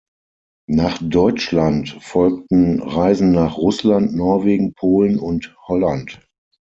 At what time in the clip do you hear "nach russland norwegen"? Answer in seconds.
3.33-4.73